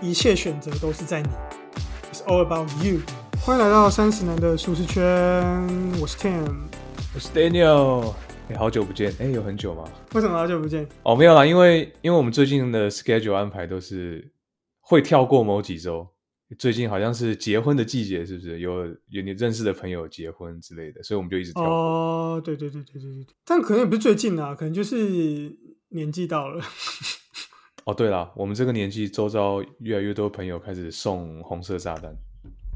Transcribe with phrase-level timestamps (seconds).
[0.00, 1.28] 一切选择都是在你
[2.12, 3.00] ，It's all about you。
[3.40, 5.02] 欢迎来到三十男的舒适圈，
[6.00, 6.54] 我是 Tim。
[7.12, 8.14] 我是 Daniel，
[8.48, 9.82] 哎、好久不见，哎、有很久吗？
[10.14, 10.88] 为什么好久不见？
[11.02, 14.30] 哦，没有啦，因为因为我们最近的 schedule 安排都是
[14.78, 16.06] 会跳过某几周，
[16.56, 18.60] 最近好像是结婚的季节，是不是？
[18.60, 21.72] 有有你认识的朋友结婚之类的，所以我们就一直跳过。
[21.72, 25.56] 哦，对对对对对对，但可能也不是最近啊，可能就是
[25.88, 26.62] 年纪到了。
[27.88, 32.14] 哦，对了，我们这个年纪，周遭越来越多朋友开始送红色炸弹，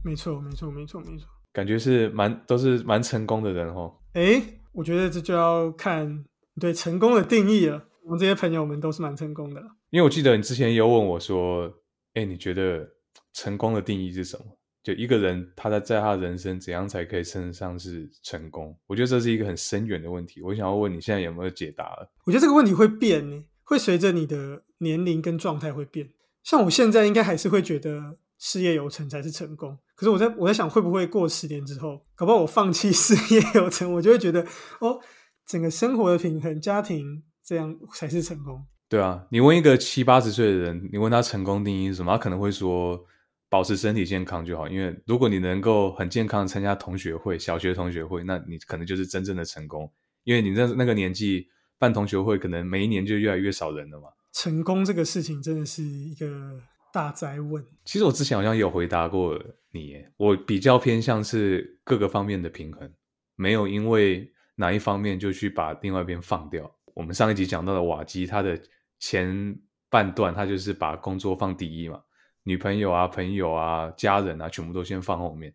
[0.03, 1.29] 没错，没错，没错，没错。
[1.53, 3.95] 感觉是蛮都是蛮成功的人哦。
[4.15, 6.11] 哎，我觉得这就要看
[6.55, 7.87] 你对成功的定义了。
[8.05, 9.61] 我们这些朋友们都是蛮成功的。
[9.91, 11.71] 因为我记得你之前有问我说，
[12.15, 12.89] 哎，你觉得
[13.35, 14.45] 成功的定义是什么？
[14.83, 18.75] 就一个人他在在他的人生怎样才可以称得上是成功？
[18.87, 20.41] 我觉得这是一个很深远的问题。
[20.41, 22.11] 我想要问你现在有没有解答了？
[22.25, 26.11] 我觉得这个问题会变呢，会随着你的年龄跟状态会变。
[26.43, 34.47] 像我现在应该还是会觉得事业有成才是成功，可是我在我在想会不会过十年之后，搞不好我放弃 事业有成，我就会觉得
[34.81, 35.01] 哦，
[35.47, 38.67] 整个生活的平衡、家庭这样才是成功。
[38.91, 43.03] 对啊，你问一个七八十岁的人，你问他成功定义是什么，他可能会说
[43.49, 44.69] 保持身体健康就好。
[44.69, 49.91] 因为如果你能够很健康参加同学会、小学同学会，那你可能就是真正的成功。
[50.25, 51.49] 因为你那那个年纪
[51.83, 54.07] 办同学会，可能每一年就越来越少人了嘛。
[54.31, 56.61] 成功这个事情真的是一个
[56.93, 57.67] 大灾问。
[57.85, 59.37] 其实我之前好像有回答过
[59.73, 62.89] 你耶，我比较偏向是各个方面的平衡，
[63.35, 66.73] 没有因为哪一方面就去把另外一边放掉。
[66.95, 68.57] 我们上一集讲到的瓦基，他的
[69.01, 69.59] 前
[69.91, 72.01] 半段他就是把工作放第一嘛，
[72.45, 75.53] 女朋友啊、朋友啊、家人啊，全部都先放后面。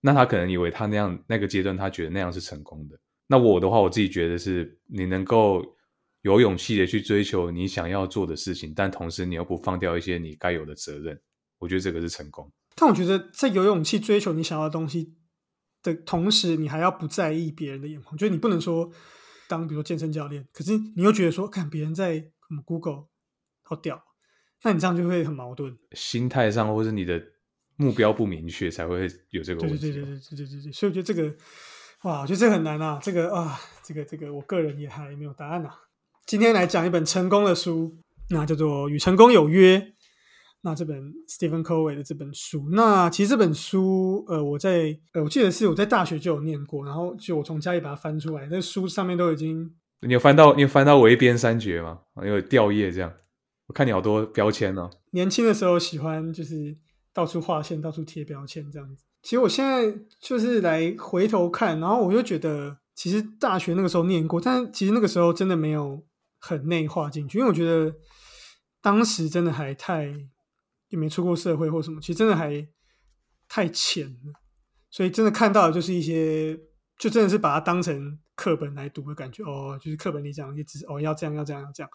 [0.00, 2.96] 那他可能以为他那样那个阶段，他觉得那样是成功的。
[3.28, 5.64] 那我的话，我自己觉得是你能够
[6.22, 11.20] 有勇气的去追求你想要做的事情，但同时你又不放掉一些你该有的责任，
[11.58, 12.50] 我觉得这个是成功。
[12.74, 15.14] 但我觉得在有勇气追求你想要的东西
[15.82, 18.16] 的同时，你还要不在意别人的眼光。
[18.16, 18.90] 就是你不能说
[19.46, 23.06] 当比如说健身教练，可是你又觉得说看别人在什么 Google
[23.62, 24.02] 好屌，
[24.62, 25.76] 那你这样就会很矛盾。
[25.92, 27.22] 心态上或是你的
[27.76, 29.92] 目标不明确，才会有这个对问题。
[29.92, 31.36] 对对对对对对对对，所以我觉得这个
[32.04, 35.74] 哇，我觉得这个很难啊，这个啊，这个这个我个人也还没有答案啊。
[36.26, 37.96] 今天来讲一本成功的书，
[38.30, 39.78] 那叫做《与成功有约》。
[40.60, 51.98] 那这本 Stephen Covey 的这本书，那其实这本书，呃，我在呃，我记得是我在大学就有念过，然后就我从家里把它翻出来，那书上面都已经你有翻到你有翻到围边三绝吗？
[52.24, 53.12] 有掉页这样，
[53.66, 54.88] 我看你好多标签哦。
[55.10, 56.76] 年轻的时候喜欢就是
[57.18, 59.04] 到处画线、到处贴标签这样子。
[59.22, 66.06] 其实我现在就是来回头看，然后我就觉得，其实大学那个时候念过，但其实那个时候真的没有
[66.38, 67.92] 很内化进去，因为我觉得
[68.80, 70.14] 当时真的还太
[70.90, 72.64] 也没出过社会或什么，其实真的还
[73.48, 74.32] 太浅了，
[74.92, 76.56] 所以真的看到的就是一些，
[77.00, 81.90] 就真的是把它当成课本来读的感觉哦，就是课本里讲一些知识哦，要这样要这样要这样。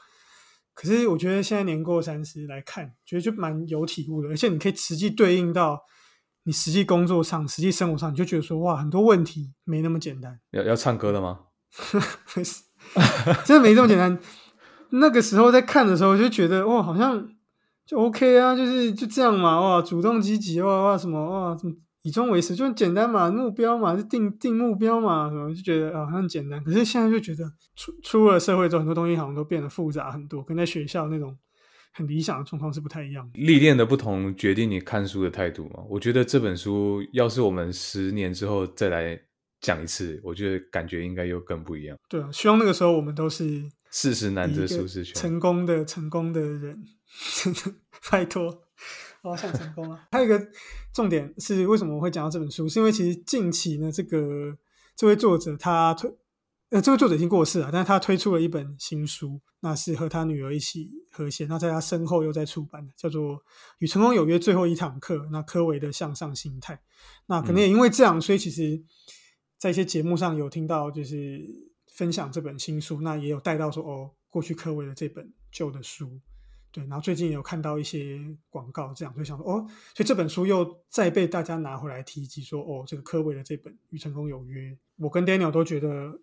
[0.74, 5.80] 可是我觉得现在年过三十来看，觉得就蛮有体悟的，而且你可以实际对应到
[6.44, 11.40] 你实际工作上、实际生活上，你就觉得说哇，很多问题没那么简单，要要唱歌的吗？
[13.46, 14.20] 真的没这么简单。
[14.90, 17.28] 那个时候在看的时候，就觉得哇，好像
[17.86, 21.74] 就 OK 啊，就是就这样嘛，哇，主动积极，哇哇什么哇什么
[22.04, 26.64] 以终为始，就很简单嘛，目标嘛，就定定目标嘛，什么就觉得啊很简单。
[26.64, 31.38] 可是现在就觉得出出了社会之后，很多东西好像都变得复杂很多，跟在学校那种
[31.94, 33.40] 很理想的状况是不太一样的。
[33.42, 35.82] 历练的不同决定你看书的态度嘛。
[35.90, 39.18] 我觉得这本书要是我们十年之后再来
[39.62, 41.98] 讲一次，我觉得感觉应该又更不一样。
[42.10, 46.84] 对啊，希望那个时候我们都是四十难得舒适圈，成功的成功的人，
[48.12, 48.62] 拜托，
[49.24, 50.08] 我好想成功啊！
[50.12, 50.40] 还有一个
[50.94, 52.68] 重点是，为什么我会讲到这本书？
[52.68, 54.56] 是因为其实近期呢，这个
[54.96, 56.14] 这位作者他推，
[56.70, 63.38] 呃，这位作者已经过世了，但是他推出了一本新书，那是和他女儿一起合写，那在他身后又在出版的，叫做
[63.80, 66.82] 《与成功有约最后一堂课》，那科维的向上心态。
[67.28, 68.84] 那可能也因为这样，所以其实
[69.58, 71.42] 在一些节目上有听到，就是
[71.94, 76.20] 分享这本新书，那也有带到说哦，过去科维的这本旧的书，
[76.74, 86.20] 对，然后最近有看到一些广告，这样就想说哦，所以这本书又再被大家拿回来提及说哦，这个科维的这本《与成功有约》，我跟 Daniel 都觉得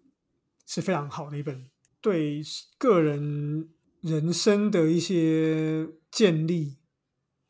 [0.66, 1.70] 是非常好的一本，
[2.00, 2.42] 对
[2.78, 3.68] 个人
[4.00, 6.78] 人生的一些建立、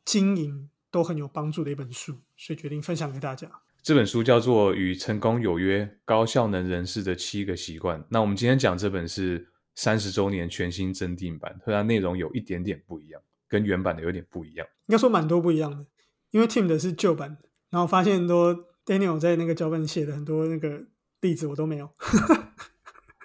[0.05, 3.49] 经营都很有帮助的一本书，所以决定分享给大家。
[3.81, 7.99] 这本书叫做《与成功有约：高效能人士的七个习惯》。
[8.09, 14.67] 那我们今天讲这本是三十周年全新增订版，所以它内容有一点点不一样，跟原版的有点不一样。
[14.87, 15.85] 应该说蛮多不一样的，
[16.31, 18.53] 因为 Tim 的是旧版的，然后发现很多
[18.85, 20.83] Daniel 在那个脚本写的很多那个
[21.21, 21.85] 例子我都没有。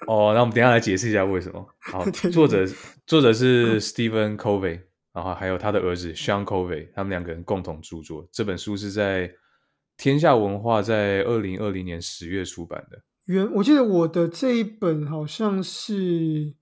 [0.07, 1.67] 哦，那我们等一下来解释一下为什么。
[1.81, 2.65] 好， 作者
[3.07, 4.81] 作者是 Stephen Covey，
[5.13, 8.29] 然后还有他的儿子 Sean Covey，他们两个人共同著作。
[8.31, 9.35] 这本书是在
[9.97, 13.03] 天下文化在二零二零年十月出版的。
[13.27, 16.55] 原我记得我的这一本好像是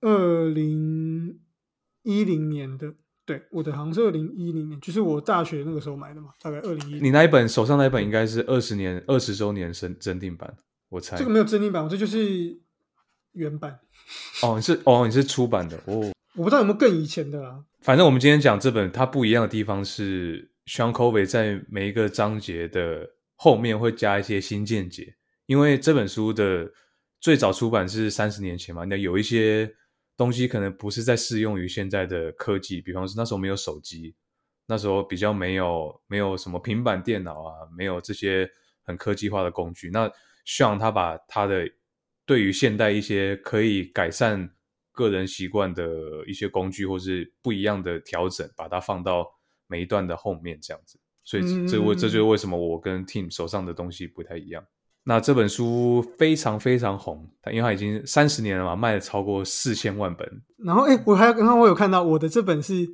[0.00, 1.40] 二零
[2.02, 7.00] 一零年的，对，我的好像是二零一零年，就是我大学那个时候买的嘛，大概二零一。
[7.00, 10.56] 你那一本手上那一本应该是二十年二十周年生增订版，
[10.88, 11.16] 我猜。
[11.16, 12.60] 这个没有增订版，我这就是
[13.32, 13.80] 原版。
[14.42, 16.12] 哦，你是哦，你是出版的哦。
[16.36, 17.64] 我不知道有没有更以前的啦。
[17.80, 25.16] 反正我们今天讲这本，它不一样的地方是，Sean Covey 在每一个章节的后面会加一些新见解。
[25.48, 26.70] 因为这本书的
[27.20, 29.74] 最早出版是三十年前嘛，那有一些
[30.14, 34.14] 东西可能不是在适用于现在的科技，比方说那时候没有手机，
[34.66, 38.46] 那时候比较没有没有什么平板电脑啊，没有这些
[38.82, 39.88] 很科技化的工具。
[39.90, 40.12] 那
[40.44, 41.66] 希望他把他的
[42.26, 44.54] 对于现代一些可以改善
[44.92, 49.26] 个人习惯的一些工具，或是不一样的调整，把它放到
[49.66, 51.00] 每一段的后面这样子。
[51.24, 54.62] 所以这为这就是为什么我跟 Team 手上的东西不太一样。
[55.08, 60.42] 那这本书非常非常红，因为它已经三十年了嘛，卖了超过四千万本。
[60.58, 62.86] 然后，哎，我还刚刚我有看到我的这本是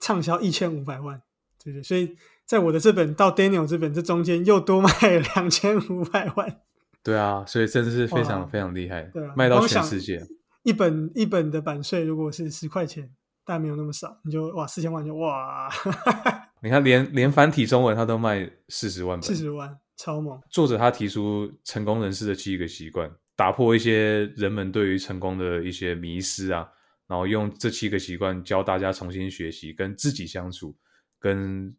[0.00, 1.20] 畅销一千五百万，
[1.62, 2.16] 对对，所以
[2.46, 6.60] 在我的这本到 Daniel 这本这中间又多卖了两千五百万。
[7.04, 10.22] 对啊，所以真的是非常非常厉害，对卖到全世界。
[10.62, 13.10] 一本一本的版税如果是十块钱，
[13.44, 15.68] 但没有那么少，你就哇四千万就哇。
[16.64, 19.78] 你看，连连繁体中文它都卖四十万本，四十万。
[19.98, 20.40] 超猛！
[20.48, 26.66] 作者他提出成功人士的七个习惯，打破一些人们对于成功的一些迷失啊，
[27.08, 30.74] 然后用这七个习惯教大家重新学习，跟自己相处，
[31.18, 31.76] 跟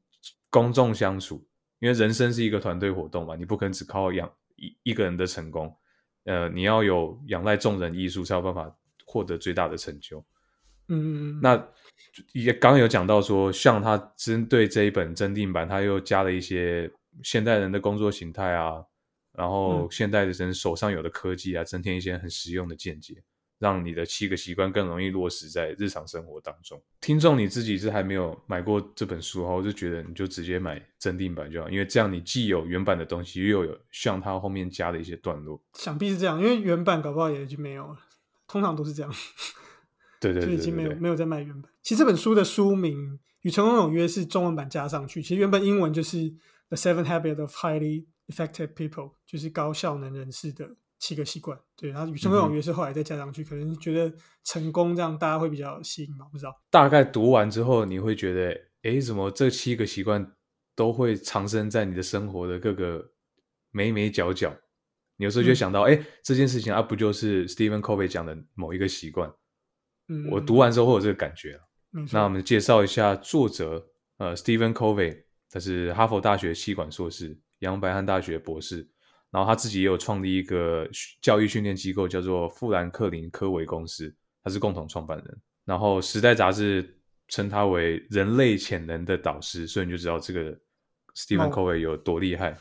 [0.49, 1.47] 公众相处。
[1.79, 5.73] 因为人生是一个团队活动嘛，你不可能只靠养一一个人的成功，
[6.25, 8.69] 呃，你要有仰赖众人艺术才有办法
[9.05, 10.21] 获得最大的成就。
[10.89, 11.55] 嗯，那
[12.33, 16.91] 也刚刚有讲到说，像他针对这一本增订版，他又加了一些。
[17.23, 18.83] 现代人的工作形态啊，
[19.33, 23.23] 然后现代的人手上有的科技啊，增添一些很实用的见解，
[23.57, 26.81] 让你的七个习惯更容易落实在日常生活当中。
[26.99, 35.61] 听众你自己是还没有买过这本书哈，我就觉得你就直接买增订版就好，因为这样你既有原版的东西，又有像它后面加的一些段落。
[35.73, 37.97] 想必是这样，因为原版搞不好也就没有了，
[38.47, 39.13] 通常都是这样。
[40.19, 41.71] 对对对，就已经没有没有在卖原版。
[41.81, 46.33] 其实这本书的书名《与成功有约》是中文版加上去，其实原本英文就是。
[46.69, 51.59] The Seven Habits of Highly Effective People 就是高效能人士的七个习惯。
[51.75, 56.25] 对，然后与成功有约是后来再加上去，可能觉得成功这样大家会比较吸引吧？
[56.31, 56.55] 不知道。
[56.69, 60.35] 大概读完之后，你会觉得，哎，怎么这七个习惯
[60.75, 63.13] 都会藏身在你的生活的各个
[63.71, 64.55] 眉眉角角？
[65.17, 69.33] 你有时候就想到，哎，这件事情啊，不就是 Stephen Covey 讲的某一个习惯？
[70.07, 71.59] 嗯，我读完之后会有这个感觉。
[72.11, 75.23] 那我们介绍一下作者，呃，Stephen Covey。
[75.49, 78.87] 他是哈佛大学气管硕士，杨白翰大学博士，
[79.31, 80.87] 然后他自己也有创立一个
[81.21, 84.13] 教育训练机构，叫做富兰克林科维公司，
[84.43, 85.41] 他是共同创办人。
[85.65, 90.51] 然后《时代》杂志称他为人类潜能的导师，所以你就知道这个
[91.15, 92.57] Stephen Covey 有多厉害。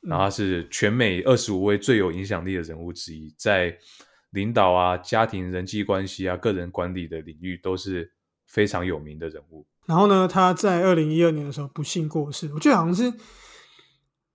[0.00, 3.76] 然后他是全美二十五位最有影响力的人物之一，在
[4.30, 8.12] 领导啊、家庭人际关系啊、个人管理的领域都是
[8.46, 9.66] 非常有名的人物。
[9.86, 13.12] 然后呢，他在二零一二年的时候不幸过世，我记得好像是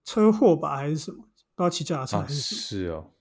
[0.05, 1.17] 车祸吧，还是什么？
[1.55, 2.61] 不知道骑脚踏车还是什么？
[2.61, 3.11] 是哦，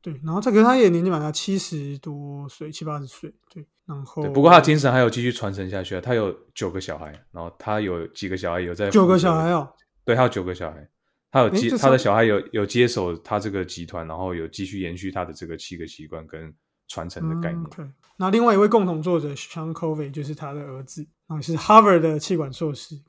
[0.00, 0.20] 对。
[0.24, 3.34] 然后他可是他也年纪蛮大，七十多岁，七八十岁。
[3.52, 6.00] 对，然后不过他精神还有继续传承下去啊。
[6.00, 9.68] 他有九个小孩，然后他有几个小孩有在九个小孩哦，
[10.04, 10.88] 对，他有九个小孩，
[11.32, 16.54] 他有接他的小孩有有接手他这个集团，然后有继续延续他的这个七个习惯跟
[16.86, 17.64] 传承的概念。
[17.76, 17.84] 对，
[18.16, 21.04] 那另外一位共同作者 Sean Covey 就是他的儿子。
[21.40, 23.00] 是 Harvard 的气管硕士，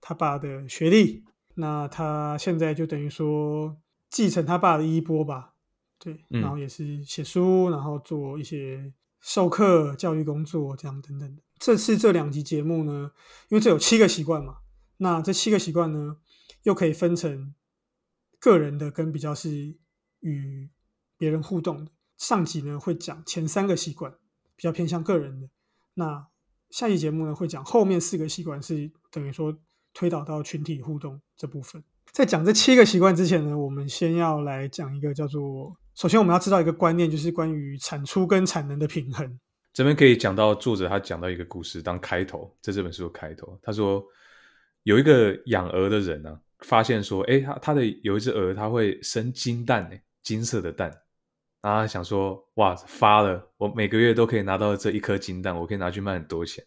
[0.00, 1.24] 他爸的学历。
[1.54, 3.76] 那他现在就等于说
[4.10, 5.54] 继承他爸的衣钵吧，
[5.98, 6.24] 对。
[6.28, 11.42] 然后也是写书，然后做一些授课、教育工作这样等等的。
[11.58, 13.10] 这次这两集节目呢，
[13.48, 14.58] 因为这有七个习惯嘛，
[14.98, 16.18] 那这七个习惯呢，
[16.62, 17.54] 又可以分成
[18.38, 19.76] 个人的跟比较是
[20.20, 20.68] 与
[21.16, 21.90] 别人互动的。
[22.18, 24.12] 上集呢会讲前三个习惯，
[24.54, 25.48] 比较偏向个人的。
[25.94, 26.28] 那
[26.76, 29.56] 下期节目呢会讲后面四个习惯是等于说
[29.94, 31.82] 推导到群体互动这部分。
[32.12, 39.40] 在讲这七个习惯之前呢，我们先要来讲一个叫做，首先我们要知道一个观念，就是关于产出跟产能的平衡。
[39.72, 44.04] 这边可以讲到作者他讲到一个故事当开头，在这本书的开头，他说
[44.82, 50.94] 有一个养鹅的人呢、发现说，哎，他他的有一只鹅，它会生金蛋呢，金色的蛋。
[51.66, 56.64] 然后他想说，哇，发了，我每个月都可以拿到这一颗金蛋，我可以拿去卖很多钱。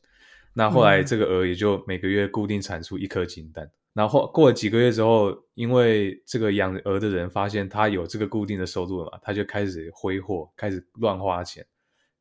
[0.52, 3.72] 那后来嗯这个鹅也就每个月固定产出一颗金蛋。
[3.94, 11.66] 然后过了几个月之后，因为这个养鹅的人发现他有这个固定的收入了嘛，他就开始挥霍，开始乱花钱，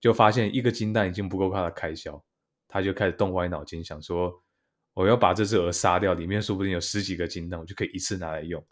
[0.00, 2.22] 就发现一个金蛋已经不够他的开销，
[2.68, 4.32] 他就开始动歪脑筋，想说
[4.94, 8.64] 我要把这只鹅杀掉，里面说不定有十几个金蛋，我就可以一次拿来用。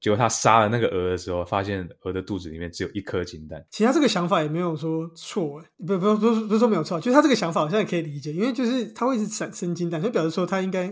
[0.00, 3.64] 结果他杀了那个鹅的时候，发现鹅的肚子里面只有一颗金蛋。
[3.70, 10.86] 其实他这个想法也没有说错，欸不不不是不是说没有错，就是他这个想法好像也可以理解，因为就是他会一直产生金蛋，就表示说他应该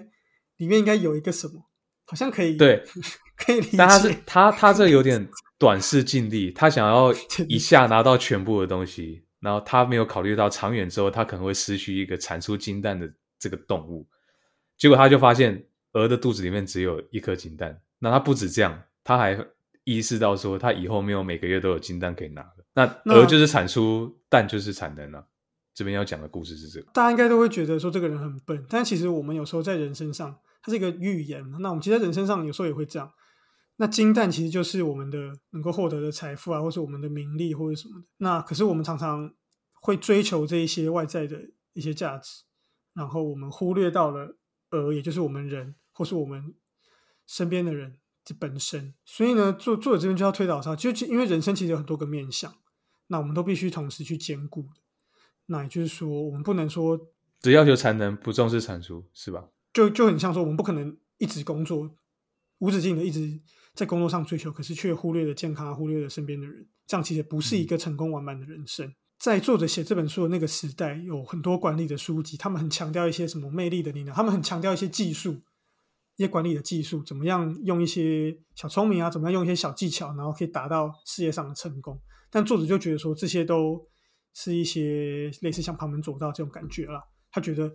[0.56, 1.68] 里面应该有一个什么，
[2.04, 2.82] 好像可以对，
[3.38, 3.76] 可以理解。
[3.76, 7.14] 但他是他他这有点短视近利，他想要
[7.48, 13.08] 一下拿到全部的东西，然后他没有考虑到长远之后他可能会失去一个产出金蛋的
[13.38, 14.06] 这个动物，
[14.76, 19.38] 结果他就发现鹅的肚子里面只有一颗金蛋，那他不止这样，他还
[19.84, 25.24] 意识到说他以后没有每个月都有金蛋可以拿了，那那鹅就是产出蛋就是产能啊、
[25.72, 31.48] 这边要讲的故事是这个，大家应该都会觉得说这个人很笨，但其实我们有时候在人身上，它是一个预言。
[31.60, 33.12] 那我们其实在人身上有时候也会这样。
[33.76, 38.06] 那金蛋其实就是我们的能够获得的财富啊，或是我们的名利或者什么的。
[38.16, 39.30] 那可是我们常常
[39.74, 41.38] 会追求这一些外在的
[41.74, 42.42] 一些价值，
[42.94, 44.36] 然后我们忽略到了
[44.70, 46.54] 鹅，也就是我们人或是我们
[47.26, 48.94] 身边的人这本身。
[49.04, 52.54] 所以呢，作作者这边就要推导上，就就因为人生其实有很多个面向，
[53.08, 54.68] 那我们都必须同时去兼顾的。
[55.46, 56.98] 那也就是说，我们不能说
[57.40, 59.48] 只要求产能，不重视产出，是吧？
[59.72, 61.88] 就就很像说，我们不可能一直工作，
[62.58, 63.40] 无止境的一直
[63.74, 68.92] 在工作上追求，可是却忽略了健康啊，忽略了身边的人，这样其实不是一个成功完满的人生。
[69.18, 75.40] 在作者写这本书的那个时代，有很多管理的书籍，他们很强调一些什么魅力的力量，他们很强调一些技术，
[76.16, 82.00] 一些管理的技术，怎么样用一些小聪明啊，怎么样用一些小技巧，然后可以达到事业上的成功。
[82.30, 83.86] 但作者就觉得说，这些都
[84.34, 87.02] 是一些类似像旁门左道这种感觉啦。
[87.30, 87.70] 他觉得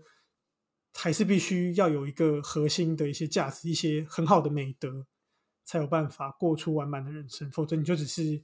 [0.93, 5.05] 还是必须要有一个核心的一些价值，一些很好的美德，
[5.63, 7.49] 才有办法过出完满的人生。
[7.51, 8.43] 否则你就只是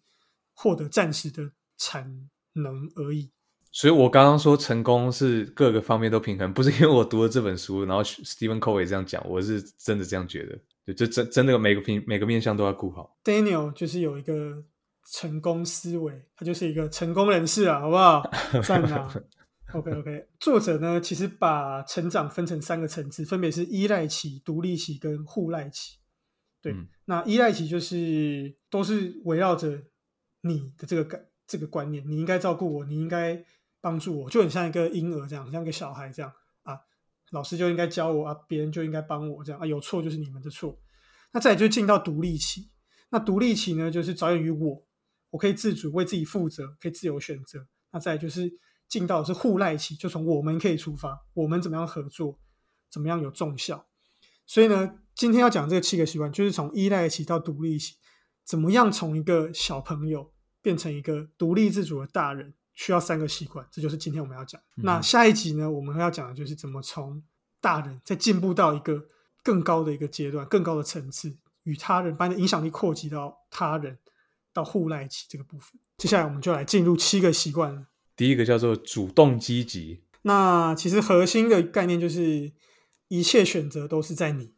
[0.53, 3.31] 获得暂时的产能而已。
[3.71, 10.57] 所以我刚刚说成功是各个方面都平衡，不是因为我读了这本书，然后 Stephen Covey 这样讲，我是真的这样觉得。
[10.85, 13.17] 对，就真真的每个平每个面向都要顾好。
[13.23, 14.63] Daniel 就是有一个
[15.11, 18.23] 成功思维，他就是一个成功人士啊，好不好？
[18.63, 19.13] 赞啊！
[19.75, 25.97] OK OK，作者呢其实把成长分成三个层次，分别是依赖期、独立期跟互赖期。
[26.61, 29.83] 对，嗯那依赖期就是都是围绕着
[30.41, 33.43] 你的这个感这个观念，你应该照顾我，你应该
[33.87, 36.29] 帮助我，就很像一个婴儿这样，像一个小孩这样
[36.63, 36.77] 啊，
[37.31, 40.77] 老师就应该教我啊，别人就应该帮我这样啊，有错就是你们的错。
[41.31, 42.69] 那再来就进到独立期，
[43.11, 44.85] 那独立期呢，就是着眼于我，
[45.29, 47.65] 我可以自主为自己负责，可以自由选择。
[47.93, 48.51] 那再来就是
[48.89, 52.37] 进到是互赖期，就从我们可以出发，我们怎么样合作，
[52.91, 53.87] 怎么样有重效。
[54.45, 57.95] 所以呢，今天要讲这个七个习惯，就是从依赖期到独立期，
[58.43, 64.61] 怎么样从一个小朋友变成一个独立自主的大人，需要三个习惯，这就是今天我们要讲。
[64.77, 67.21] 嗯那下一集呢，我们要讲的就是怎么从
[67.59, 69.03] 大人再进步到一个
[69.43, 73.97] 更高的一个阶段、更高的层次，与他人把你的影响力扩及到他人，
[74.53, 75.79] 到互赖起这个部分。
[75.97, 77.87] 接下来我们就来进入七个习惯了。
[78.15, 82.53] 第一个叫做主动积极，那其实核心的概念就是
[83.07, 84.53] 一切选择都是在你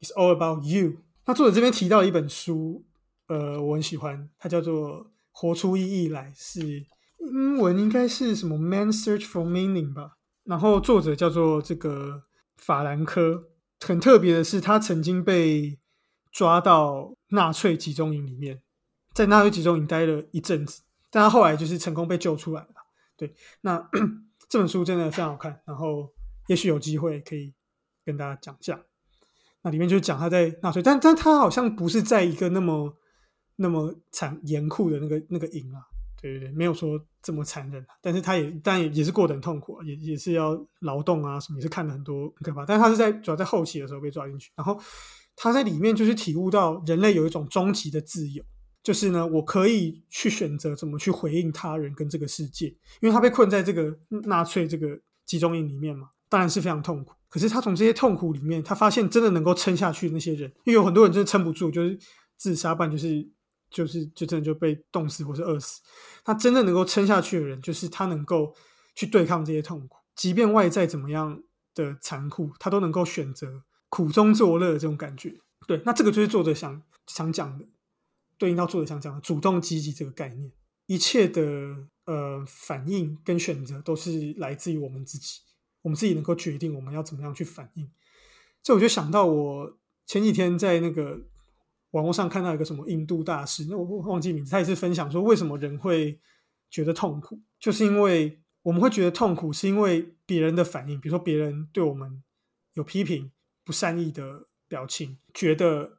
[0.00, 0.98] ，It's all about you。
[1.26, 2.86] 那作者这边提到一本书，
[3.26, 6.86] 呃，我很喜欢，它叫做《活出意义来》，是
[7.18, 10.16] 英文应该是什么 “Man Search for Meaning” 吧。
[10.44, 12.24] 然后作者叫做这个
[12.56, 15.78] 法兰科，很特别的是，他曾经被
[16.32, 18.62] 抓到纳粹集中营里面，
[19.12, 22.68] 在纳粹集中营待了一阵子，但他后来就是成功被救出来了。
[23.16, 23.90] 对，那
[24.48, 26.10] 这本书真的非常好看，然后
[26.46, 27.52] 也许有机会可以
[28.04, 28.80] 跟大家讲一下。
[29.62, 32.96] 那里面就是讲他在纳粹，但但他好像不是在一个那么
[33.56, 35.82] 那么惨严酷的那个那个营啊，
[36.20, 42.66] 对对对，没有说这么残忍，但是他也但也也是过得很痛苦、啊，也也是要劳动啊什么，也是看了很多很可怕。
[42.66, 44.78] 但是他是在主要在后期的时候被抓进去，然后
[45.36, 48.42] 他在里面就是体悟到人类有一种终极的自由，
[48.82, 52.66] 就是呢，我可以去选择怎么去回应他人跟这个世界，
[53.00, 57.12] 因为他被困在这个纳粹这个集中营里面嘛，当然是非常痛苦。
[57.28, 61.98] 可是他从这些痛苦里面，他发现真的能够撑下去的那些人，因为有很多人真的撑不住，就是
[62.38, 63.28] 自杀，不然就是
[63.70, 65.80] 就是就真的就被冻死或是饿死。
[66.24, 68.54] 他真的能够撑下去的人，就是他能够
[68.94, 71.42] 去对抗这些痛苦，即便外在怎么样
[71.74, 75.40] 的残酷，他都能够选择苦中作乐这种感觉。
[75.66, 77.66] 对，那这个就是作者想想讲的，
[78.36, 80.50] 对应到作者想讲的主动积极这个概念，
[80.86, 81.42] 一切的
[82.04, 85.40] 呃反应跟选择都是来自于我们自己，
[85.82, 87.90] 我们自己能够决定我们要怎么样去反应。
[88.62, 91.20] 这我就想到我前几天在那个
[91.92, 96.20] 网络上看到一个什么印度大师，那我忘记名字，他也是分享说为什么人会
[96.70, 102.22] 觉得痛苦，就是因为我们会觉得痛苦，是因为别人的反应，比如说别人对我们
[102.74, 103.32] 有批评、
[103.64, 105.98] 不善意的表情，觉得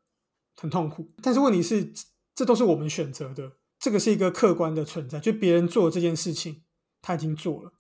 [0.56, 1.12] 很痛苦。
[1.24, 1.92] 但是问题是，
[2.36, 6.62] 这都是我们选择的，这个是一个客观的存在，就别人做这件事情，
[7.02, 7.74] 他已经做了。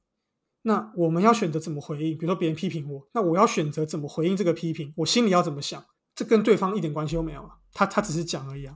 [0.63, 2.17] 那我们要选择怎么回应？
[2.17, 4.93] 比如说别人批评我，那我要选择怎么回应这个批评？
[4.97, 5.85] 我心里要怎么想？
[6.15, 7.58] 这跟对方一点关系都没有啊！
[7.73, 8.75] 他他只是讲而已啊！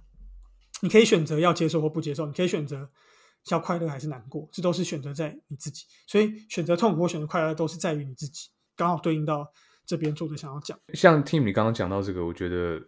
[0.82, 2.90] 你可以选择要接受或不接受，你可以选择
[3.50, 5.86] 要快乐还是难过，这都是选择在你自己。
[6.08, 8.50] 所以选择痛苦或选择快乐都是在于你自己。
[8.76, 9.48] 刚好对应到
[9.86, 12.82] 这边作者想要讲，像 Tim 你刚刚讲到这个，我觉得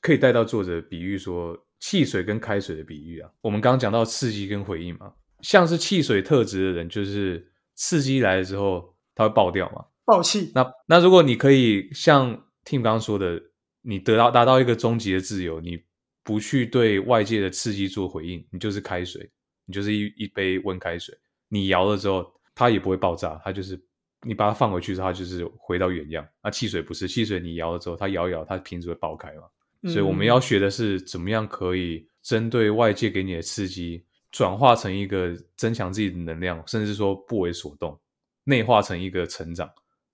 [0.00, 3.30] 可以带到作者比喻说汽水跟开水的比喻啊。
[3.40, 10.52] 我们刚刚讲到刺激跟回应嘛，像是汽水特质的人，就是刺激来了之后他会爆掉嘛，爆气。
[10.54, 12.32] 那那如果你可以像
[12.64, 13.42] Tim 刚刚说的。
[13.88, 15.80] 你得到达到一个终极的自由，你
[16.24, 19.30] 不去对外界的刺激做回应，你就是开水，
[19.64, 21.16] 你就是一一杯温开水。
[21.48, 23.80] 你摇了之后，它也不会爆炸，它就是
[24.22, 26.26] 你把它放回去之后，它就是回到原样。
[26.42, 29.44] 那汽水不是汽水，你摇了之后，它摇一摇，它瓶子会爆开嘛？
[29.84, 37.96] 所以我们要学的是怎么样可以针对外界给你的刺激，转化成一个增强自己的能量，甚至说不为所动，
[38.42, 39.70] 内化成一个成长，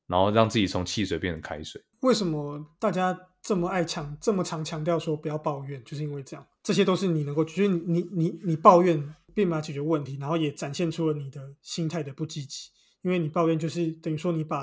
[0.06, 1.82] 然后让自己从汽水变成开水。
[2.00, 3.18] 为什么大家？
[3.42, 6.46] 这么爱强，这么常强调说不要抱怨，就是因为这样。
[6.62, 12.70] 这些都是你能够，就是你你你抱怨并没有解决问题，然后也展现出了你的心态的不积极。
[13.02, 14.62] 因为你抱怨，就是等于说你把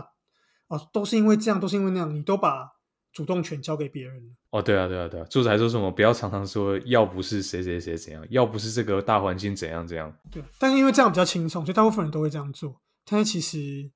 [0.70, 2.72] 哦，都是因为这样，都是因为那样，你都把
[3.12, 4.32] 主动权交给别人了。
[4.52, 5.26] 哦，对啊，对啊，对啊。
[5.26, 5.92] 作者还说什么？
[5.92, 10.16] 不要常常说要不是谁谁谁怎样，要不是这个大环境怎样怎样。
[10.32, 12.80] 对，但是因为这样比较轻松，所以大部分人都会这样做。
[13.06, 13.92] 但是其实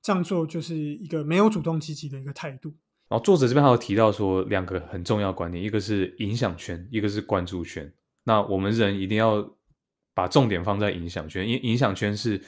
[0.00, 2.72] 这样做就是一个没有主动积极的一个态度。
[3.10, 7.92] 然后作者这边还有提到说两个很重要观念，一个是影响圈，一个是关注圈。
[8.22, 9.44] 那我们人一定要
[10.14, 12.40] 把重点放在影响圈，因影响圈是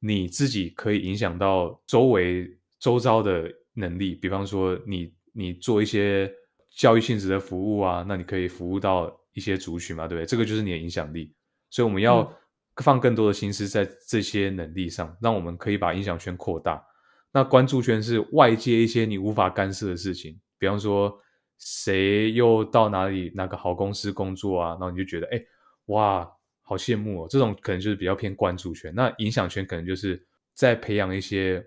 [0.00, 4.14] 你自己可以影响到周围周遭的能力。
[4.14, 6.32] 比方说，你你做一些
[6.74, 10.26] 教育性质的服务啊，那你可以服务到一些族群嘛，对不对？
[10.26, 11.34] 这个就是你的影响力。
[11.68, 12.32] 所以我们要
[12.76, 16.82] 放更多的心思在这些能力上，让我们可以把影响圈扩大。
[17.32, 21.14] 那关注圈是外界一些你无法干涉的事情，比方说
[21.58, 25.38] 谁又到哪里哪个好公司工作啊，然后你就觉得哎
[25.86, 26.26] 哇
[26.62, 28.92] 好羡慕哦，这种可能就是比较偏关注圈。
[28.94, 31.64] 那影响圈可能就是在培养一些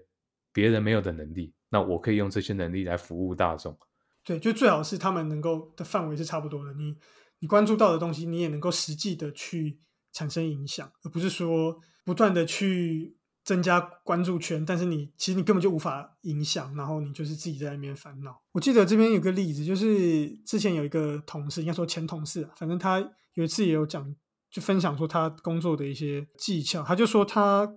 [0.52, 3.78] 别人没有的能力，那我可以用这些能力来服务大众。
[4.26, 6.95] 对，就最好是他们能够的范围是差不多的，你
[7.39, 9.80] 你关注到的东西，你也能够实际的去
[10.12, 13.15] 产生影响，而不是说不断的去。
[13.43, 18.41] 增加关注圈，但是你其实你根本就无法影响，然后你就是自己在那边烦恼。
[18.51, 22.99] 我记得这边有个例子，就是之前有一个同事，应该说前同事，反正他
[23.34, 24.15] 有一次也有讲，
[24.51, 26.84] 就分享说他工作的一些技巧。
[26.84, 27.67] 他就说他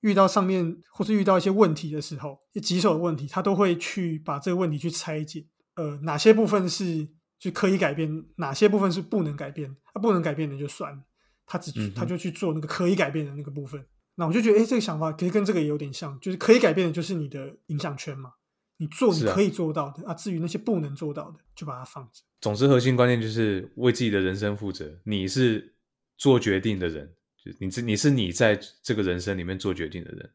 [0.00, 5.46] 遇到上面或是遇到一些问题的时候，一棘手的问题，他都会去把这个问题去拆解。
[5.74, 11.02] 呃，哪些部分是就可以改变，哪些部分是不能改变，他不能改变的就算了，
[11.46, 13.84] 他只他就去做那个可以改变的那个部分。
[14.20, 18.32] 那我就觉得，哎，这个想法其实跟这个也有点像，就是可以改变的，就是你的影响圈嘛。
[18.80, 22.22] 你做你可以做到的啊，至于那些不能做到的，就把它放着。
[22.40, 25.00] 总之，核心观念就是为自己的人生负责。
[25.04, 25.72] 你是
[26.16, 27.08] 做决定的人，
[27.44, 30.30] 就你这你是你在这个人生里面做决定的人。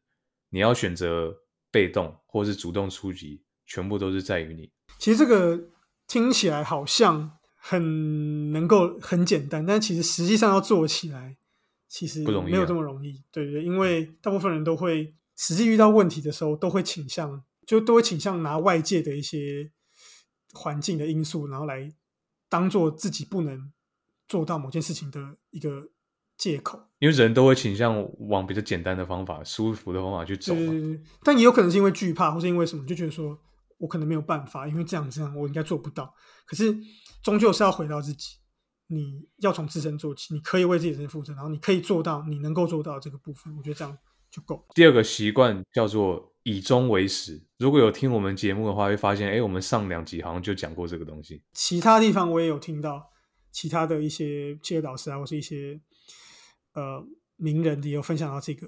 [0.50, 1.34] 你要选择
[1.70, 4.72] 被动或是主动出击，全部都是在于你。
[4.98, 5.62] 其实这个
[6.08, 11.38] 听起来好像很能够很简单，但其实实际上要做起来。
[11.94, 19.72] 其实没有这么容易，对对，因为大部分人都会实际遇到问题的时候，都会倾向就都会倾向拿外界的一些
[20.54, 21.94] 环境的因素，然后来
[22.50, 23.72] 当做自己不能
[24.28, 25.92] 做到某件事情的一个
[26.36, 26.82] 借口。
[26.98, 30.74] 因为人都会倾向往比较简单的方法、舒服的方法去走嘛。
[31.22, 33.40] 但也有可能是因为惧怕，或是因为什么，就觉得说
[33.78, 36.12] 我可能没有办法，因为这样这样我应该做不到。
[36.48, 36.76] 可是
[37.22, 38.38] 终究是要回到自己。
[38.88, 43.98] 你要从自身做起，你可以为自己人生负责，然后你可以做到你能够做到这个部分，我觉得这样
[44.30, 44.66] 就够。
[44.76, 47.42] 第二个习惯叫做以终为始。
[47.58, 51.42] 如果有听我们节目的话，会发现，哎，我们上两集好像就讲过这个东西。
[51.54, 53.10] 其他地方我也有听到，
[53.52, 55.80] 其他的一些企业导师啊，或是一些
[56.74, 57.04] 呃
[57.38, 58.68] 名人也有分享到这个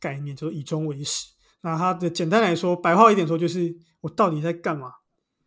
[0.00, 1.28] 概念，就是以终为始。
[1.62, 4.92] 那它的简单来说，白话一点说，就是我到底在干嘛？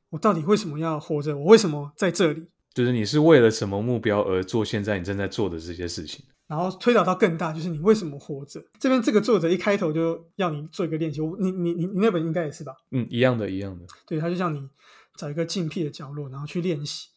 [0.10, 1.38] 我到底为什么要活着？
[1.38, 2.48] 我为什么在这里？
[2.76, 6.26] 就是你是为了什么目标而做现在你正在做的这些事情？
[6.46, 8.62] 然后推导到更大，就是你为什么活着？
[8.78, 12.76] 这边这个作者一开头就要你做一个练习，你你你你那本应该也是吧？
[12.92, 13.86] 嗯，一样的，一样的。
[14.06, 14.70] 对，他就像你
[15.16, 17.08] 找一个静僻的角落，然后去练习。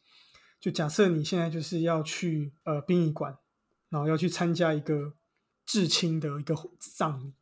[0.61, 3.37] 就假设你现在就是要去呃殡仪馆，
[3.90, 5.14] 然后要去参加一个
[5.66, 7.35] 至亲的一个葬礼。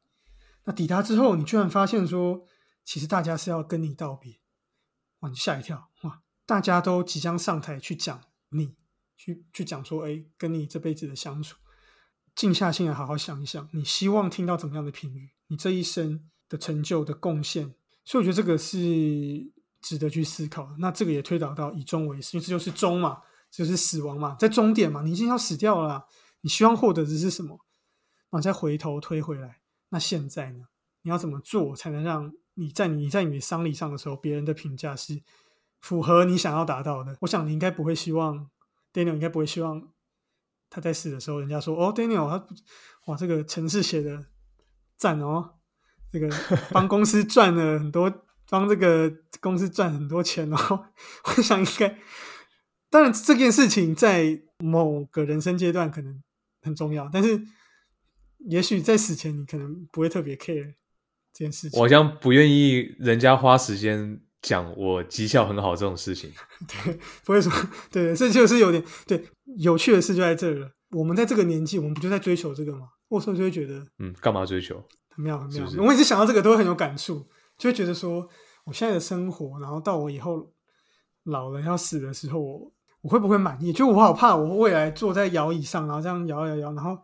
[0.64, 2.46] 那抵达之后，你居然发现说，
[2.82, 4.40] 其实大家是要跟你道别，
[5.20, 5.28] 哇！
[5.28, 6.22] 你吓一跳，哇！
[6.46, 8.74] 大家都即将上台去讲你，
[9.16, 11.56] 去去讲说，哎，跟你这辈子的相处。
[12.34, 15.30] 静下心来，好好想一想，你希望听到怎么样的评语？
[15.48, 20.74] 你这一生的成就的贡献，所以我觉得这个是值得去思考。
[20.78, 26.06] 那这个也推导到以终为始，因为这就是终嘛，就是死亡嘛，在终点嘛，你已经要死掉了，
[26.42, 27.58] 你希望获得的是什么？
[28.30, 30.66] 然后再回头推回来，那现在呢？
[31.02, 35.22] 你要怎么做才能让你在你在你的丧礼上的时候，别人的评价是
[35.86, 37.16] 符合你想要达到的？
[37.20, 38.50] 我想你应该不会希望
[38.92, 39.92] ，Daniel 应该不会希望。
[40.68, 42.44] 他在死的时候，人家说：“哦，Daniel，他
[43.06, 44.26] 哇，这个城市写的
[44.96, 45.54] 赞哦，
[46.10, 46.28] 这个
[46.74, 48.12] 帮公司赚了很多，
[48.50, 49.08] 帮这个
[49.40, 50.86] 公司赚很多钱哦。
[51.38, 51.96] ”我想应该，
[52.90, 56.20] 当然这件事情在某个人生阶段可能
[56.62, 57.40] 很重要，但是
[58.38, 60.74] 也许在死前你可能不会特别 care
[61.32, 61.78] 这件事情。
[61.78, 66.32] 我好像不愿意人家花时间讲我绩效很好这种事情。
[66.84, 67.52] 对，不会说，
[67.90, 69.28] 对，这就是有点对。
[69.58, 70.70] 有趣的事就在这了。
[70.90, 72.86] 我们在这个年纪，我们不就在追求这个吗？
[73.08, 74.76] 我时候就会觉得，嗯，干嘛追求？
[75.10, 75.66] 很妙，很妙。
[75.82, 77.26] 我一直想到这个，都会很有感触，
[77.58, 78.28] 就会觉得说，
[78.64, 80.52] 我现在的生活，然后到我以后
[81.24, 83.72] 老了要死的时候，我我会不会满意？
[83.72, 86.96] 就我好怕，我未来坐在摇椅上，然后这样摇摇摇，然后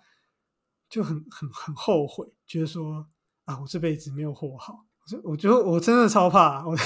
[0.89, 3.05] 就很很很后悔，觉得说
[3.47, 4.85] 啊，我这辈子没有活好。
[5.11, 6.67] 我我觉得我真的超怕。
[6.67, 6.77] 我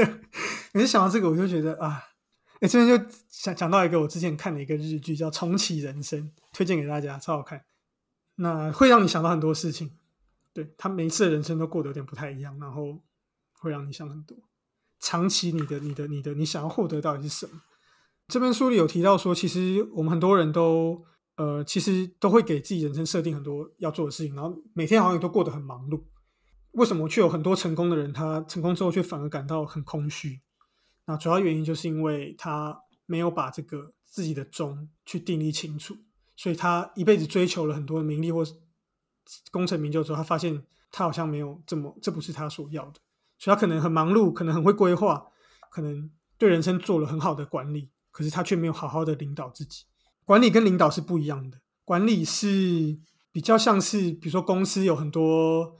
[0.72, 2.02] 每次想到这个，我就觉得啊。
[2.60, 6.20] 哎，这边就想讲到一个我之前看的一个日剧，叫《重启人生》，
[6.52, 7.64] 推荐给大家，超好看。
[8.36, 9.90] 那会让你想到很多事情，
[10.52, 13.00] 对他每一次的人生都过得有点不太一样，然后
[13.58, 14.36] 会让你想很多。
[15.00, 17.60] 长期你的、你的、你的，你想要获得到底是什么？
[18.28, 26.00] 这本书里有提到说，其实我们很多人都呃，其实都会给自己人生设定很多要做的事情，然后每天好像都过得很忙碌。
[26.72, 30.40] 为什么却有很多成功的人，他成功之后却反而感到很空虚？
[31.04, 35.96] 那主要原因就是因为他没有把这个自己的终去定义清楚，
[36.36, 38.44] 所以他一辈子追求了很多名利或
[39.50, 43.00] 功成名就之后，他发现他好像没有这么，这不是他所要的，
[43.38, 45.26] 所以他可能很忙碌，可能很会规划，
[45.70, 49.84] 可能对人生做了很好的管理，可是他却没有好好的领导自己。
[50.24, 52.98] 管理跟领导是不一样的，管理是
[53.32, 55.76] 比较像是，比如说公司有很多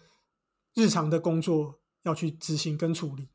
[0.74, 3.28] 日常的工作要去执行跟处理。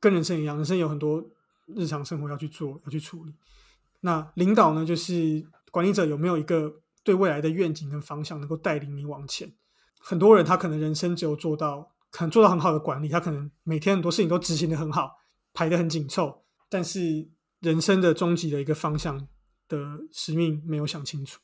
[0.00, 1.24] 跟人生一样，人生有很多
[1.66, 3.34] 日常生活要去做，要去处理。
[4.00, 9.50] 那领导呢，就是管理者有没有一个对未来的愿景跟方向，能够带领你往前？
[9.98, 15.12] 很多人他可能人生只有做到，可能做到很好的管理，他可能每天很多事情都执行的很好，
[15.54, 19.26] 排的很紧凑，但是人生的终极的一个方向
[19.66, 19.78] 的
[20.12, 21.40] 使命没有想清楚。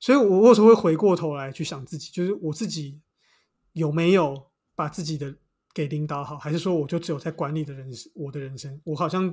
[0.00, 3.02] 所以，我有时候会回过头来去想自己，就是我自己
[3.78, 5.34] 有没有把自己的。
[5.74, 9.32] 给领导好，还是说我就只有在管理的人我的人生，我好像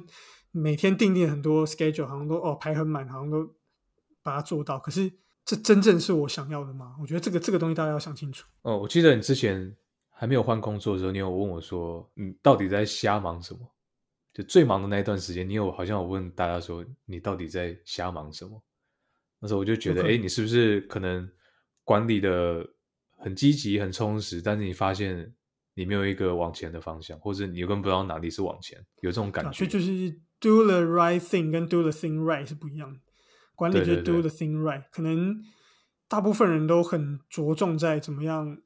[0.52, 3.52] 每天定定很多 schedule，好像都哦排很满，好像都
[4.22, 4.78] 把它做到。
[4.78, 5.12] 可是
[5.44, 6.96] 这真正是我想要的吗？
[7.02, 8.46] 我觉得这个这个东西大家要想清楚。
[8.62, 9.76] 哦，我记得你之前
[10.12, 13.62] 还没有换工作的时候，你有问我说，你到底在瞎忙什么？
[14.32, 18.62] 就最忙的那一段时间，你有好像有问大家说，你到底在瞎忙什么？
[19.40, 21.28] 那时候我就觉得，哎，你是不是可能
[21.84, 22.68] 管理的
[23.26, 25.34] 很积极、很充实，但是你发现。
[25.78, 29.52] 你没有一个往前的方向，或者你根本不知道哪里是往前，有这种感觉。
[29.52, 30.10] 所以就是
[30.40, 32.98] do the right thing 跟 do the thing right 是不一样的。
[33.56, 35.38] 管理就是 do the thing right，可能
[36.08, 38.58] 大部分人都很着重在怎么样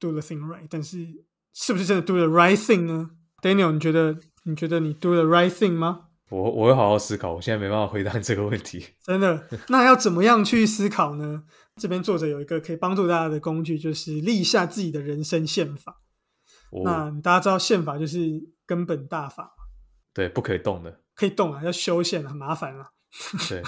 [0.00, 1.06] do the thing right，但是
[1.52, 3.10] 是不是真的 do the right thing 呢
[3.42, 6.08] ？Daniel，你觉得你觉得你 do the right thing 吗？
[6.34, 8.84] 我我会好好思考，我现在没办法回答这个问题。
[9.04, 9.48] 真的？
[9.68, 11.44] 那要怎么样去思考呢？
[11.76, 16.00] 这边作者有一个可以帮助大家的工具，就是立下自己的人生宪法。
[16.84, 19.54] 那大家知道宪法就是根本大法
[20.12, 22.88] 对，不可以动的，可以动啊，要修宪很麻烦啊。
[23.48, 23.62] 对，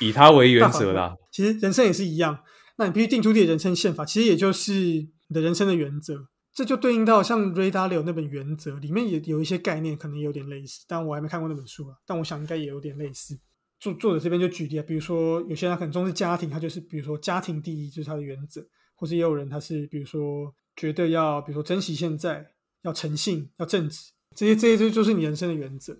[0.00, 1.14] 以它为原则啦。
[1.30, 2.40] 其实人生也是一样，
[2.78, 6.26] 那你必须定出自己的人生宪法，其实也就是你的人生的原则。
[6.58, 11.96] 这就对应到像 Ray Dalio 那本原则里面也有一些概念，可能有点类似，但我还没看过那本书啊。
[12.04, 13.38] 但我想应该也有点类似。
[13.78, 22.44] 作作者这边就举例啊，比如说有些人很重视家庭，他就是比如说家庭第一就是他的原则，或是也有人他是比如说觉得要比如说珍惜现在，
[22.82, 25.92] 要诚信，要正直，这些这些就就是你人生的原则，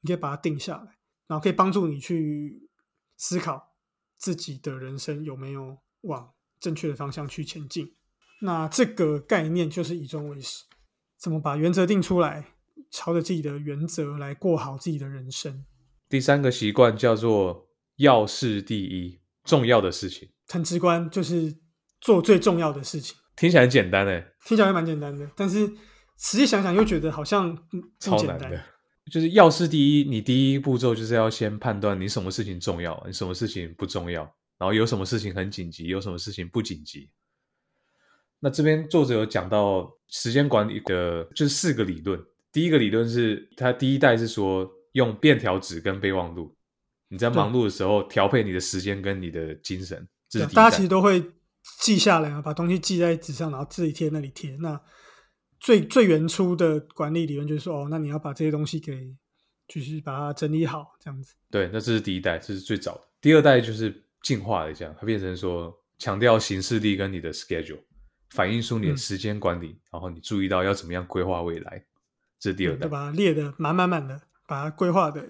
[0.00, 2.68] 你可以把它定下来，然后可以帮助你去
[3.16, 3.76] 思考
[4.18, 7.94] 自己的人生有没有往正确的方向去前进。
[8.40, 10.64] 那这个概念就是以终为始，
[11.18, 12.54] 怎么把原则定出来，
[12.90, 15.64] 朝着自己的原则来过好自己的人生。
[16.08, 21.54] 第三个习惯叫做要事第一，重要的事情，很直观，就是
[22.00, 23.16] 做最重要的事情。
[23.36, 25.66] 听起来很简单诶，听起来蛮简单的，但是
[26.18, 27.56] 实际想想又觉得好像
[27.98, 28.62] 超难的。
[29.10, 34.22] 就是要事第一，你第一步骤就是要先判断你什么事情重要，你什么事情不重要，
[34.58, 37.10] 然后有什么事情很紧急，有什么事情不紧急。
[38.40, 42.20] 那这边作者有讲到时间管理的，就是四个理论。
[42.50, 46.56] 第一个理论是，他第一代是说用便条纸跟备忘录，
[47.08, 50.08] 你在忙碌的时候调配你的时间跟你的精神。
[50.28, 51.22] 这是大家其实都会
[51.80, 54.56] 记下来啊，把东西记在纸上，然后自己贴那里贴。
[54.56, 54.80] 那
[55.60, 59.14] 最最原初的管理理论就是说，哦，那你要把这些东西给，
[59.68, 61.34] 就是把它整理好，这样子。
[61.50, 63.02] 对，那这是第一代，这是最早的。
[63.20, 67.80] 第二代就是进化了，这样它变成说强调形式力跟你的 schedule。
[68.30, 71.84] 反映出你的时间管理，然后你注意到要怎么样规划未来，
[72.38, 75.28] 这是第二代，把它列的满满满的，把它规划的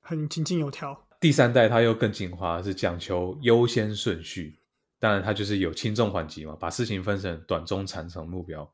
[0.00, 1.08] 很井井有条。
[1.20, 4.58] 第三代它又更进化，是讲求优先顺序，
[4.98, 8.68] 当然它就是有轻重缓急嘛，把事情分成短、中、长程目标，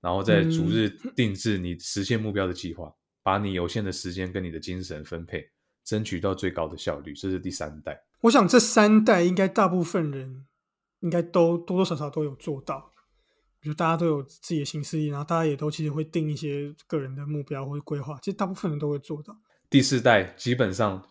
[0.00, 2.90] 然后再逐日定制你实现目标的计划，
[3.22, 5.46] 把你有限的时间跟你的精神分配，
[5.84, 7.12] 争取到最高的效率。
[7.12, 8.02] 这是第三代。
[8.22, 10.46] 我想这三代应该大部分人
[11.00, 12.89] 应该都多多少少都有做到。
[13.60, 19.36] 比如大家都有自己的新事业，然后大家也都其实会定一些个人的目标或者规划，其实大部分人都会做到。
[19.68, 21.02] 第四代基本上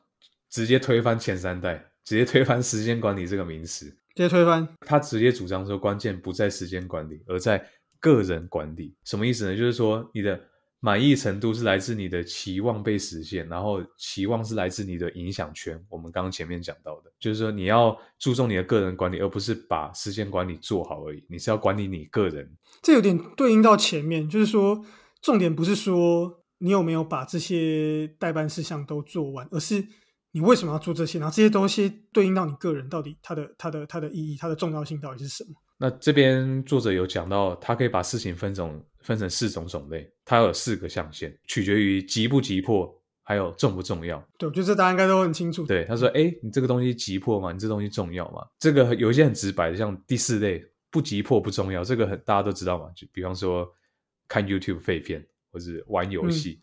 [0.50, 3.86] 直接推翻前三代，直接推翻时间管理这个名词，
[4.16, 4.68] 直接推翻。
[4.82, 7.66] 他直接主张说，关键不在时间管理，而在
[8.00, 8.96] 个人管理。
[9.04, 9.56] 什么意思呢？
[9.56, 10.49] 就是说你的。
[10.82, 15.78] 满意程度是来自你的期望被实现，然后期望是来自你的影响圈。
[15.90, 21.22] 我们刚刚前面讲到的，就是说你要注重你的个人管理，而不是把时间管理做好而已。
[21.28, 22.50] 你是要管理你个人。
[22.82, 24.86] 这有点对应到前面，就是说
[25.22, 29.86] 重点不是说你有没有把这些代办事项都做完，而是
[30.32, 35.56] 你为什么要做这些，然后这些东西对应到你个人到底它的它的它的意义、它的重要性到底是什么。
[35.82, 44.22] 那这边作者有讲到，他可以把事情分种分成四种种类，它有四个象限，取决于急不急迫，还有重不重要。
[44.38, 45.66] 对，我觉得这大家应该都很清楚。
[45.66, 47.54] 对，他说：“哎，你这个东西急迫吗？
[47.54, 50.62] 你这东西重要吗？”这个有一些很直白的，像第四类
[50.92, 52.92] 不急迫不重要，这个很大家都知道嘛。
[52.94, 53.66] 就比方说
[54.28, 56.60] 看 YouTube 废片，或是玩游戏，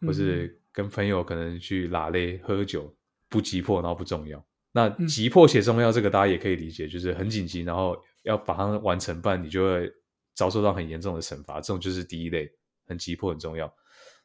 [0.00, 2.92] 或是跟朋友可能去拉勒喝酒，
[3.28, 4.44] 不急迫然后不重要。
[4.72, 7.96] 那急迫且重要，这个大家也可以理解，就是很紧急，然后。
[8.24, 9.90] 要把它完成，不然你就会
[10.34, 11.54] 遭受到很严重的惩罚。
[11.54, 12.52] 这种就是第一类，
[12.86, 13.74] 很急迫，很重要。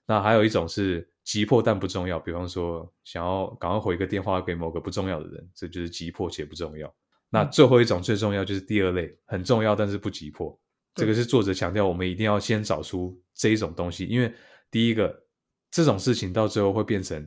[0.05, 6.93] 那还有一种是急迫但不重要，比方说想要赶快回个电话给某个不重要的人，这就是急迫且不重要。
[7.29, 10.59] 那最后一种最重要就是第二类，很重要但是不急迫。
[10.93, 14.29] 这个是作者强调，我们一定要先找出这一种东西，因为
[14.69, 15.23] 第一个
[15.71, 17.25] 这种事情到最后会变成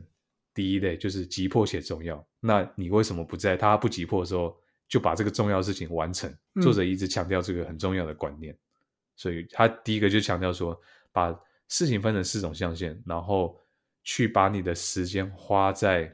[0.59, 2.27] 第一类，就是急迫且重要。
[2.41, 4.53] 那你为什么不在他不急迫的时候？
[4.89, 6.35] 就把这个重要事情完成。
[6.63, 8.57] 作者一直强调这个很重要的观念，
[9.15, 10.75] 所以他第一个就强调说，
[11.11, 11.31] 把
[11.67, 13.55] 事情分成四种象限，然后
[14.03, 16.11] 去把你的时间花在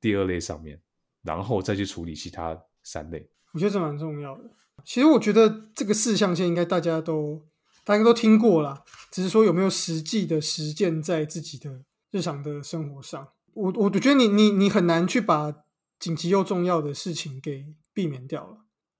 [0.00, 0.80] 第二类上面，
[1.22, 3.28] 然后再去处理其他三类。
[3.52, 4.44] 我觉得这蛮重要的。
[4.84, 7.44] 其实我觉得这个四象限应该大家都
[7.84, 13.30] 大家都听过了，只是说有没有实际的实践在自己的日常的生活上。
[13.54, 15.54] 我我我觉得你你你很难去把
[15.98, 17.74] 紧急又重要的事情给。
[17.94, 18.56] 避免掉了。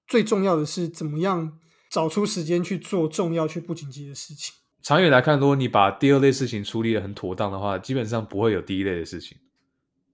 [0.07, 1.59] 最重要的是怎么样
[1.91, 4.55] 找出时间去做重要却不紧急的事情。
[4.83, 9.39] 长远来看，如果你把第二类事情处理的很妥当的话，基本上不会有第一类的事情。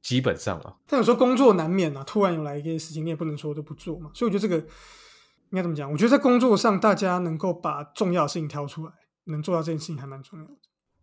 [0.01, 4.13] 基本上啊，但有时候工作难免啊，突然有来一些事情，你也不能说都不做嘛。
[4.15, 4.65] 所以我觉得这个
[5.51, 5.91] 应该怎么讲？
[5.91, 8.93] 我觉得在工作上，大家能够把重要的事情挑出来，
[9.25, 10.53] 能做到这件事情还蛮重要的。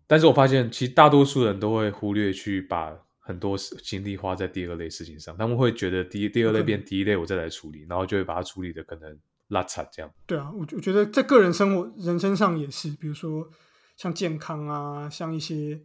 [0.07, 2.93] 但是我发现，其实大多数人都会忽略去把。
[3.27, 10.11] 很多精力花在第二类事情上，他们会觉得第一、第二类变第一类，我再来处理，然后就会把它处理的可能拉差这样。
[10.27, 13.49] 对啊，我我觉得在个人生活、人生上也是，比如说
[13.97, 15.81] 像健康啊，像一些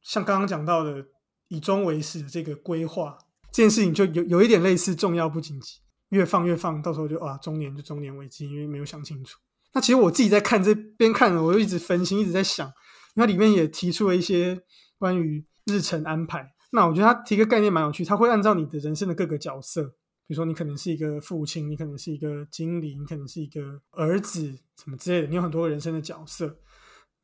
[0.00, 1.04] 像刚刚讲到的
[1.48, 3.18] 以终为始的这个规划，
[3.52, 9.38] 这件事情就有有一点类似重要不紧急，越放越放，到时候就啊中年就中年危机，因为没有想清楚。
[9.74, 12.72] 那其实我自己在看这边看了，我就一直分心，一直在想，
[13.14, 14.62] 那里面也提出了一些
[14.96, 16.48] 关于日程安排。
[16.74, 19.84] 那我觉得他提个概念蛮有趣，他会按照你的人生的各个角色，
[20.26, 26.58] 比如说你可能是一个父亲，你可能是一个经理，你可能是一个儿子，什么之类的，你有很多人生的角色。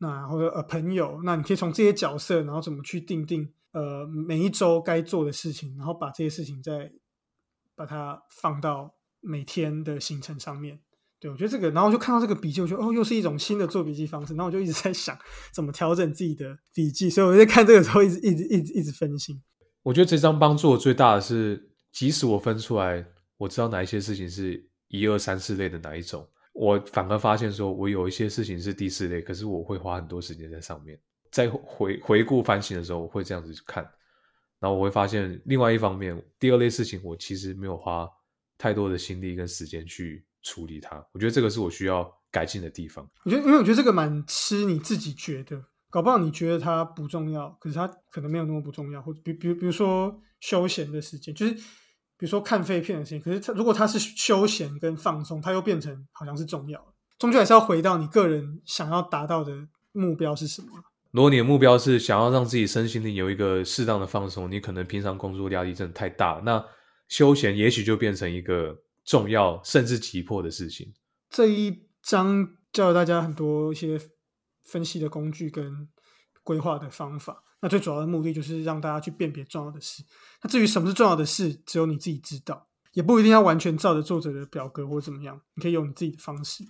[0.00, 6.92] 那或者呃朋友，那你可以从这些角色，然后怎么去定定呃每一周该做的事情，然后把这些事情再
[7.74, 10.78] 把它放到每天的行程上面。
[11.20, 14.34] 对我觉得这个，然后就看到这个笔记，我觉得哦，又是一种新的做笔记方式。
[14.34, 15.18] 然后我就一直在想
[15.52, 19.42] 怎么调整自己的笔记，所以我在看这个时候一直一直一直一直分心。
[19.82, 23.04] 我觉得这张帮助我最大的是，即使我分出来，
[23.36, 26.28] 我知道哪一些事情是一二三四类的哪一种。
[26.52, 30.98] 我反而发现，说我有一些事情是第四类，可是我会花很多时间在上面。
[31.30, 33.82] 在回回顾反省的时候，我会这样子去看，
[34.58, 38.08] 然后我会发现，另外一方面，第二类事情我其实没有花
[38.56, 40.96] 太多的心力跟时间去处理它。
[41.12, 43.08] 我觉得这个是我需要改进的地方。
[43.24, 49.00] 我觉得，因为我觉得这个蛮吃你自己觉得，搞不好你觉得它不重要，可是它可能没有那么不重要。
[49.02, 51.56] 或者，比比比如说休闲的时间，就是。
[52.20, 60.68] 比如说看废片的时间，可是它如果它是休闲跟放松，它又变成好像是重要的，终究还是要回到你个人想要达到的目标是什么。
[61.12, 66.60] 如果你的目标是想要让自己身心灵有一个适当的放松，你可能平常工作压力真的太大，那
[67.06, 68.76] 休闲也许就变成一个
[69.08, 70.92] 重要甚至急迫的事情。
[71.30, 73.98] 这一章教了大家很多一些
[74.64, 75.88] 分析的工具跟
[76.42, 77.42] 规划的方法。
[77.62, 80.04] 那最主要的目的就是让大家去辨别重要的事。
[80.42, 86.62] 那至于什么是重要的事，只有你自己知道，也不一定要完全照着作者的表格或怎么样，你可以用你自己的方式。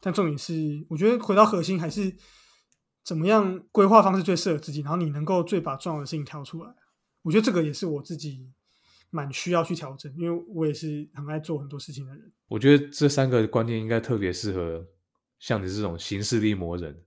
[0.00, 2.16] 但重点是，我觉得回到核心还是
[3.04, 6.72] 怎么样规划方式最适合自己，然后你能够最把重要的事情挑出来。
[7.22, 8.48] 我觉得这个也是我自己
[9.10, 12.32] 蛮需要去调整，因为我也是很爱做很多事情的人。
[12.48, 14.86] 我觉得这三个观念应该特别适合
[15.38, 17.04] 像你这种行事力魔人。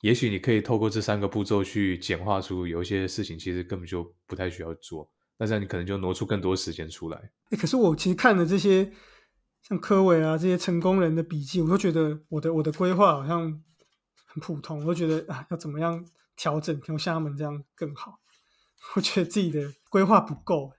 [0.00, 5.10] 也许你可以透过这三个步骤去简化出有一些事情，其实根本就不太需要做。
[5.38, 7.30] 那这样你可能就挪出更多时间出来。
[7.50, 8.92] 哎，可是我其实看了这些
[9.62, 13.62] 像科伟啊这些成功人的笔记，我都觉得我的我的规划好像
[14.26, 14.80] 很普通。
[14.80, 16.04] 我都觉得啊，要怎么样
[16.36, 18.20] 调整，像他们这样更好？
[18.94, 20.70] 我觉得自己的规划不够，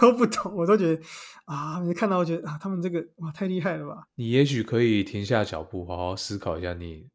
[0.00, 0.54] 都 不懂。
[0.54, 1.02] 我都觉得
[1.44, 4.06] 啊，你看到我觉得啊，他们这个哇太厉害了吧？
[4.16, 7.08] 你也许可以停下脚步，好好思考一下你。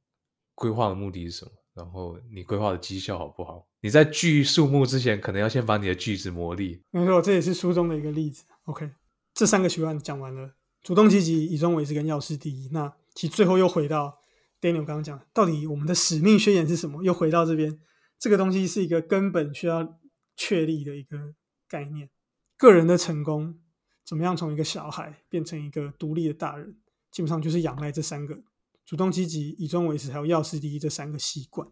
[0.56, 1.52] 规划的目的是什么？
[1.76, 3.68] 然后你规划的绩效好不好？
[3.82, 6.82] 你在锯树木之前，可能要先把你的锯子磨利。
[6.90, 8.44] 没错，这也是书中的一个例子。
[8.66, 8.90] OK，
[9.36, 12.70] 这三个习惯讲完了，主动积极、以终为始跟要事第一。
[12.72, 14.18] 那其实最后又回到
[14.60, 17.04] Daniel 刚刚讲，到底我们的使命宣言是什么？
[17.04, 17.80] 又回到这边，
[18.18, 20.00] 这个东西是一个根本需要
[20.36, 21.36] 确立的一个
[21.70, 22.10] 概念。
[22.58, 23.60] 个人的成功，
[24.04, 26.76] 怎么样从一个小孩变成一个独立的大人，
[27.12, 28.42] 基本上就是仰赖这三个。
[28.86, 31.68] 主动积极、以终为始，还有要事第一这三个习惯。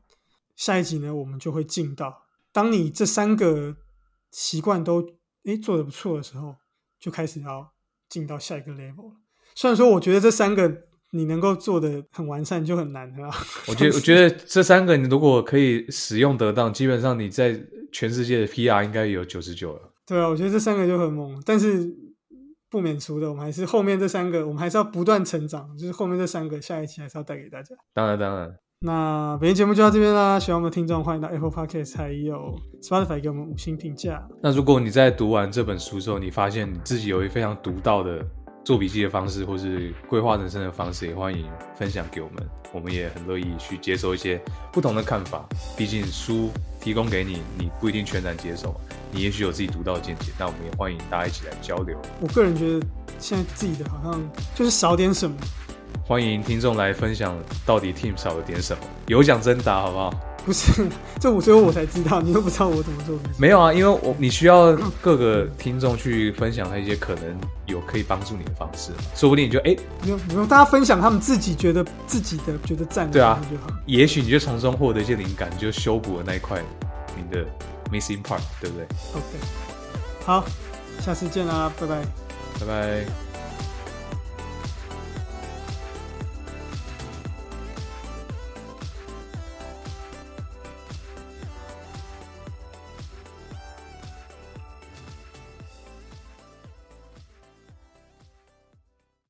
[0.56, 3.78] 下一集呢，我们就会进到，当你这三个
[4.32, 6.56] 习惯都诶做的不错的时候，
[7.00, 7.74] 就开始要
[8.10, 9.16] 进到下一个 level 了。
[9.56, 13.32] 虽然说，我觉得这三个你能够做的很完善就很难了。
[13.70, 19.95] 我觉得， 我觉得这三个你如果可以使用得当，基本上你在全世界的 PR 应该有九十九了。
[20.08, 22.06] 对啊，我觉得这三个就很猛，但是。
[22.68, 25.78] 不免除的，我们还是后面这三个，我们还是要不断成长。
[25.78, 27.74] 就是后面这三个，下一期还是要带给大家。
[27.94, 28.54] 当然，当然。
[28.82, 34.28] 那本期节目就到这边啦，喜欢我们的听众，欢迎到 Apple Podcast 还有 Spotify 给我们五星评价。
[34.42, 38.26] 那如果你在读完这本书之后，你发现你自己有一非常独到的
[38.66, 41.46] 做笔记的方式，或是规划人生的方式，也欢迎
[41.78, 42.44] 分享给我们。
[42.74, 44.42] 我们也很乐意去接受一些
[44.74, 45.48] 不同的看法。
[45.78, 46.50] 毕竟书
[46.82, 48.76] 提供给你，你不一定全然接受。
[49.12, 51.96] 你也许有自己独到的见解，那我们也欢迎大家一起来交流。
[52.20, 52.86] 我个人觉得，
[53.20, 55.38] 现在自己的好像就是少点什么。
[56.04, 58.84] 欢迎听众来分享，到底 Team 少了点什么？
[59.06, 60.12] 有奖征答，好不好？
[60.46, 60.88] 不是，
[61.20, 63.18] 这我最后我才知道，你又不知道我怎么做。
[63.38, 67.24] 没有啊，因为我你需要各个听众去分享他一些可能
[67.66, 73.68] 有可以帮助你的方式，说不定你就哎，不用不用，大家分享他们自己觉得自己的觉得赞，对啊就好。
[73.86, 76.62] 也许你就从中获得一些灵感，就修补了那一块
[77.18, 77.46] 你的。
[77.92, 79.26] Missing part，对不对？OK，
[80.26, 80.44] 好，
[81.06, 82.02] 下次见啦，拜拜，
[82.60, 83.25] 拜拜。